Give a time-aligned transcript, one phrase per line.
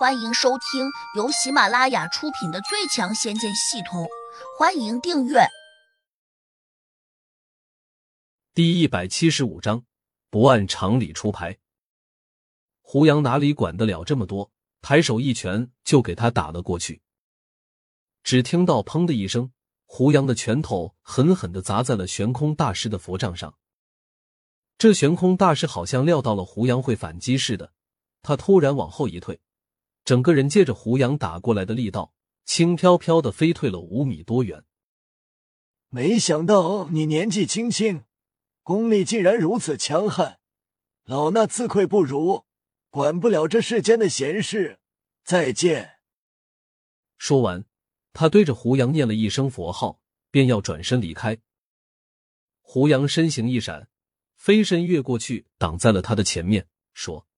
[0.00, 4.04] 欢迎收听由喜马拉雅出品的《最强仙剑系统》，
[4.58, 5.46] 欢迎订阅。
[8.54, 9.84] 第一百七十五章，
[10.30, 11.58] 不按常理出牌。
[12.80, 14.50] 胡杨哪里管得了这么多，
[14.80, 17.02] 抬手一拳就给他打了过去。
[18.22, 19.52] 只听到“砰”的一声，
[19.84, 23.58] 胡杨的拳头狠狠的砸在了悬空大师的佛杖上。
[24.78, 27.74] 这悬空大师好像料到了胡杨会反击似的，
[28.22, 29.38] 他突然往后一退。
[30.10, 32.12] 整个人借着胡杨打过来的力道，
[32.44, 34.64] 轻飘飘的飞退了五米多远。
[35.88, 38.02] 没想到你年纪轻轻，
[38.64, 40.40] 功力竟然如此强悍，
[41.04, 42.44] 老衲自愧不如，
[42.88, 44.80] 管不了这世间的闲事，
[45.22, 46.00] 再见。
[47.16, 47.64] 说完，
[48.12, 50.00] 他对着胡杨念了一声佛号，
[50.32, 51.38] 便要转身离开。
[52.62, 53.88] 胡杨身形一闪，
[54.34, 57.28] 飞身越过去，挡在了他的前面，说：“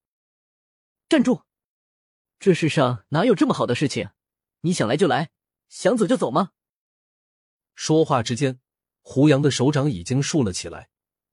[1.11, 1.43] 站住！”
[2.43, 4.11] 这世上哪有这么好的事情？
[4.63, 5.31] 你想来就来，
[5.69, 6.51] 想走就走吗？
[7.77, 8.59] 说话之间，
[9.01, 10.91] 胡杨的手掌已经竖了起来，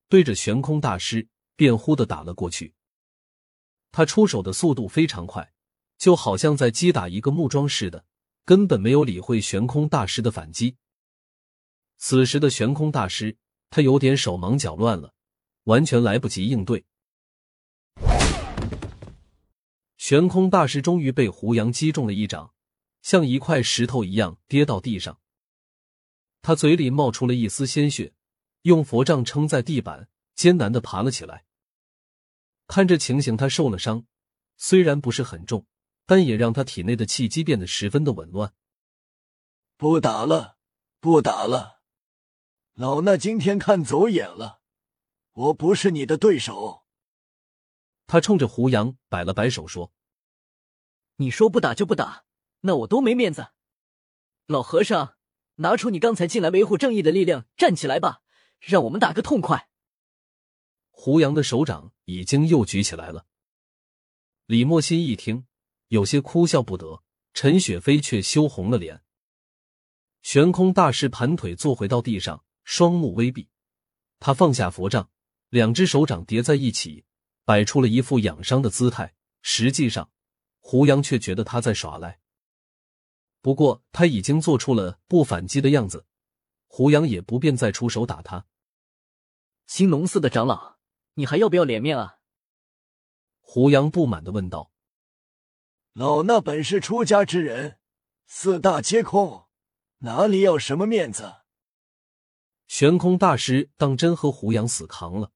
[0.08, 2.76] 对着悬空大师便呼的打了过去。
[3.92, 5.52] 他出手的速度非常快，
[5.98, 8.06] 就好像在击打一个木桩似的，
[8.46, 10.78] 根本没有理会悬空大师的反击。
[11.98, 13.36] 此时的悬空大师，
[13.72, 15.16] 他有点手忙脚乱了，
[15.64, 16.86] 完全来不及应对。
[20.10, 22.56] 悬空大师终于被胡杨击中了一掌，
[23.04, 25.22] 像一块石头一样跌到地上。
[26.42, 28.16] 他嘴里冒出了一丝鲜血，
[28.64, 31.46] 用佛杖撑在地板，艰难的爬了起来。
[32.66, 34.08] 看这情形，他受了伤，
[34.58, 35.68] 虽然不是很重，
[36.08, 38.52] 但也让他体内的气机变得十分的紊乱。
[39.78, 40.58] 不打了，
[41.00, 41.82] 不打了，
[42.74, 44.62] 老衲今天看走眼了，
[45.34, 46.86] 我不是你的对手。
[48.08, 49.94] 他冲着胡杨摆了摆手说。
[51.22, 52.24] 你说不打就不打，
[52.62, 53.50] 那我多没面子。
[54.48, 55.16] 老和尚，
[55.56, 58.22] 拿出你刚才进来维护正义的力量，站起来吧，
[58.62, 59.68] 让我们打个痛快。
[60.92, 63.26] 胡杨的手掌已经又举起来了。
[64.46, 65.46] 李莫心一听，
[65.90, 69.04] 有些哭笑不得，陈雪飞却羞红了脸。
[70.22, 73.50] 悬空大师盘腿坐回到地上，双目微闭，
[74.20, 75.10] 他放下佛杖，
[75.50, 77.04] 两只手掌叠在一起，
[77.44, 79.14] 摆出了一副养伤的姿态。
[79.42, 80.10] 实际上。
[80.70, 82.20] 胡杨却觉得他在耍赖，
[83.42, 86.06] 不过他已经做出了不反击的样子，
[86.68, 88.46] 胡杨也不便再出手打他。
[89.66, 90.78] 青龙寺的长老，
[91.16, 92.20] 你还要不要脸面啊？
[93.42, 94.72] 胡杨不满的问道。
[95.94, 97.80] 老衲本是出家之人，
[98.28, 99.48] 四大皆空，
[100.02, 101.38] 哪里要什么面子？
[102.68, 105.32] 悬空大师当真和胡杨死扛了。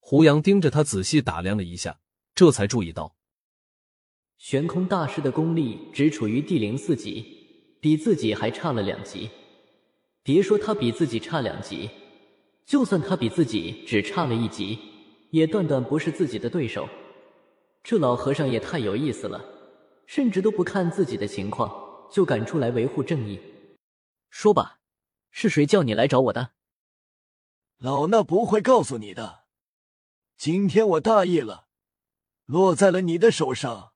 [0.00, 2.00] 胡杨盯着他仔细打量了一下，
[2.34, 3.14] 这才注意到。
[4.38, 9.28] 悬空大师的功力只处于第零四级，比自己还差了两级。
[10.22, 11.90] 别说他比自己差两级，
[12.64, 14.78] 就算他比自己只差了一级，
[15.30, 16.88] 也断断不是自己的对手。
[17.82, 19.44] 这老和尚也太有意思了，
[20.06, 23.40] 甚至都不看自己的情况，就敢出来维护正义。
[24.30, 24.78] 说吧，
[25.32, 26.50] 是谁叫你来找我的？
[27.78, 29.40] 老衲不会告诉你的。
[30.36, 31.66] 今天我大意了，
[32.46, 33.92] 落在了你的手上。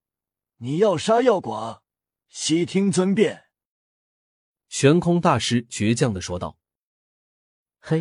[0.64, 1.82] 你要杀要剐，
[2.28, 3.46] 悉听尊便。”
[4.70, 6.56] 悬空大师倔强的说道。
[7.82, 8.00] “嘿，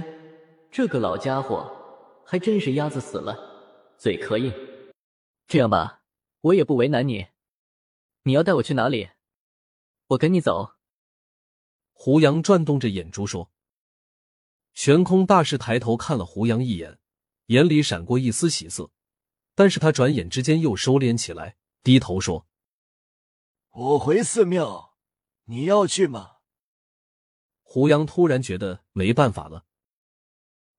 [0.71, 3.35] 这个老家伙还真是鸭子死了，
[3.97, 4.53] 嘴壳硬。
[5.47, 6.03] 这样吧，
[6.41, 7.29] 我也不为难你。
[8.25, 9.09] 你要带我去哪里？
[10.09, 10.75] 我跟你走。”
[11.93, 13.51] 胡杨转动着眼珠说。
[14.75, 16.99] 悬空大师抬头看了胡杨一眼，
[17.47, 18.91] 眼里闪过一丝喜色，
[19.55, 22.45] 但是他转眼之间又收敛起来，低头说。
[23.73, 24.97] 我回寺庙，
[25.45, 26.31] 你要去吗？
[27.63, 29.63] 胡杨突然觉得没办法了。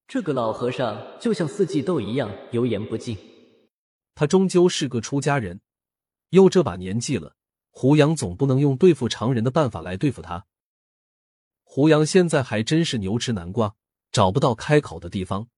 [0.06, 3.16] 这个老和尚就像四季豆一样油盐不进。
[4.14, 5.62] 他终究是个出家人，
[6.28, 7.34] 又这把年纪了，
[7.70, 10.45] 胡杨总不能用对付常人的办法来对付他。
[11.62, 13.74] 胡杨现在还真是牛吃南瓜，
[14.10, 15.48] 找不到开口的地方。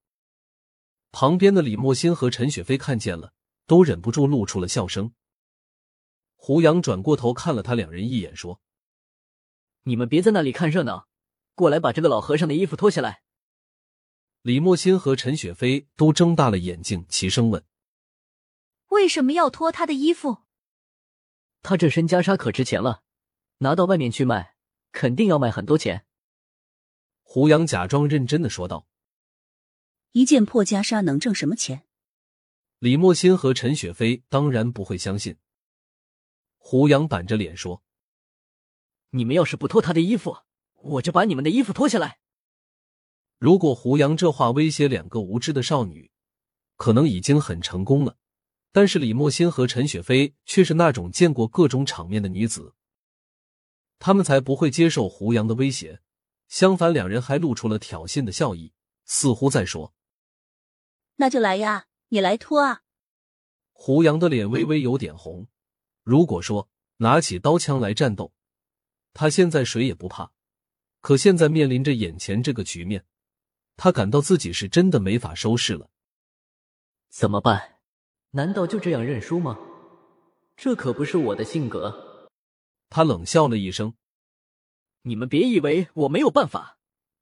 [1.10, 3.32] 旁边的李莫欣和陈雪飞看见了，
[3.66, 5.12] 都忍不住露出了笑声。
[6.46, 8.60] 胡杨转过头看了他两人一眼，说
[9.84, 11.08] ：“你们别在那里看热闹，
[11.54, 13.22] 过来把这个老和尚的衣服脱下来。”
[14.44, 17.64] 李莫心和陈雪飞都睁大了眼睛，齐声问
[18.92, 20.42] ：“为什么要脱他的衣服？”
[21.64, 23.04] 他这身袈裟可值钱了，
[23.60, 24.56] 拿到外面去卖，
[24.92, 26.04] 肯定要卖很多钱。
[27.22, 28.86] 胡杨假装认真的说道
[30.12, 31.86] ：“一件破袈裟能挣什么钱？”
[32.80, 35.38] 李莫心和陈雪飞当然不会相信。
[36.66, 37.82] 胡杨板着脸说
[39.12, 40.38] ：“你们要是不脱他的衣服，
[40.80, 42.20] 我就把你们的衣服脱下来。”
[43.38, 46.10] 如果胡杨这话威胁两个无知的少女，
[46.76, 48.16] 可能已经很成功了。
[48.72, 52.74] 但是李莫欣和陈雪飞却是那种见过各种场面的女子，
[53.98, 56.00] 他们才不会接受胡杨的威胁。
[56.48, 58.72] 相反，两人还露出了挑衅的笑意，
[59.04, 59.92] 似乎在说
[61.16, 62.84] ：“那就来呀，你来脱啊！”
[63.72, 65.46] 胡杨的脸微微有点红。
[66.04, 66.68] 如果说
[66.98, 68.32] 拿起刀枪来战斗，
[69.12, 70.30] 他现在谁也不怕。
[71.00, 73.04] 可现在面临着眼前这个局面，
[73.76, 75.90] 他感到自己是真的没法收拾了。
[77.08, 77.80] 怎么办？
[78.30, 79.58] 难道就这样认输吗？
[80.56, 82.28] 这可不是我的性格。
[82.88, 83.94] 他冷笑了一声
[85.02, 86.78] ：“你们别以为我没有办法，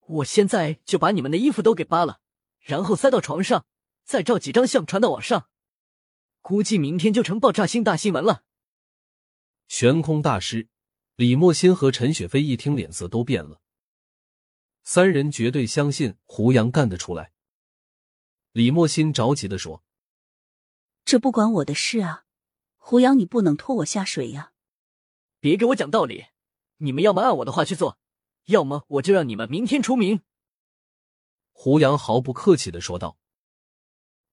[0.07, 2.21] 我现在就把你们的衣服都给扒了，
[2.61, 3.65] 然后塞到床上，
[4.05, 5.49] 再照几张相传到网上，
[6.41, 8.45] 估计明天就成爆炸性大新闻了。”
[9.73, 10.69] 悬空大师
[11.17, 13.63] 李莫心和陈雪飞一听，脸色都变了。
[14.83, 17.33] 三人绝对相信胡杨干得出来。
[18.53, 19.83] 李莫心着急的说。
[21.07, 22.27] 这不关我的事啊，
[22.77, 24.53] 胡杨，你不能拖我下水呀！
[25.41, 26.27] 别给我讲道理，
[26.77, 27.99] 你们要么按我的话去做，
[28.49, 30.21] 要么我就让你们明天出名。
[31.51, 33.17] 胡杨毫不客气的说道。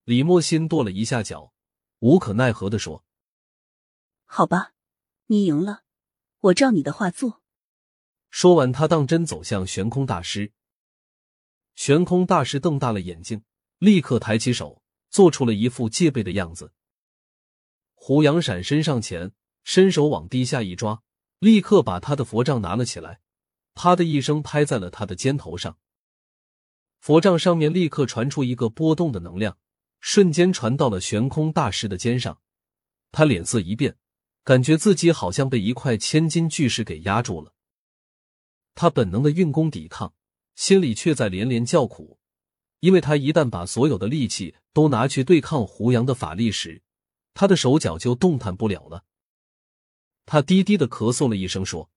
[0.03, 1.53] 李莫心跺了一下脚，
[1.99, 3.05] 无可奈何的说
[4.27, 4.73] ：“好吧，
[5.31, 5.81] 你赢了，
[6.41, 7.41] 我照你的话做。”
[8.29, 10.51] 说完，他当真走向悬空大师。
[11.73, 13.43] 悬空大师瞪大了眼睛，
[13.79, 14.83] 立刻抬起手。
[15.11, 16.71] 做出了一副戒备的样子。
[17.95, 19.31] 胡杨闪身上前，
[19.63, 21.01] 伸手往地下一抓，
[21.39, 23.19] 立刻把他的佛杖拿了起来，
[23.73, 25.79] 啪的一声拍在了他的肩头上。
[26.99, 29.57] 佛杖上面立刻传出一个波动的能量，
[29.99, 32.39] 瞬间传到了悬空大师的肩上。
[33.11, 33.97] 他脸色一变，
[34.43, 37.53] 感觉自己好像被一块千斤巨石给压住了。
[38.73, 40.13] 他本能的运功抵抗，
[40.55, 42.19] 心里却在连连叫苦。
[42.79, 46.81] 因为他一旦把所有的力气都拿去对抗胡杨的法力时，
[47.33, 49.03] 他的手脚就动弹不了了。
[50.25, 51.91] 他低低的咳嗽了一声，说：“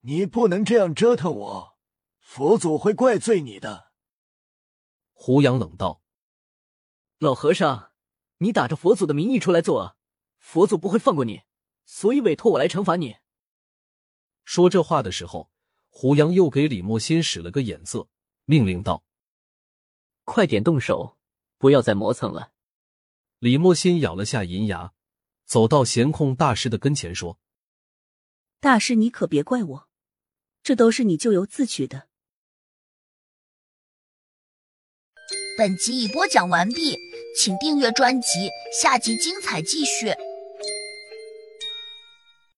[0.00, 1.78] 你不能这样折腾我，
[2.18, 3.92] 佛祖会怪罪你的。”
[5.12, 6.00] 胡杨冷道
[7.20, 7.92] ：“老和尚，
[8.38, 9.97] 你打着佛祖的名义出来做，
[10.50, 11.42] 佛祖不会放过你，
[11.84, 13.16] 所以委托我来惩罚你。”
[14.46, 15.50] 说这话的时候，
[15.90, 18.08] 胡杨又给李莫心使了个眼色，
[18.46, 19.04] 命令道。
[20.24, 21.18] 快点动手，
[21.58, 22.52] 不要再磨蹭了。
[23.40, 24.94] 李莫心咬了下银牙，
[25.44, 27.38] 走到闲空大师的跟前说
[28.58, 29.88] ：“大师，你可别怪我，
[30.62, 32.08] 这都是你咎由自取的。”
[35.58, 36.96] 本集已播讲完毕，
[37.36, 40.14] 请订阅专辑，下集精彩继续。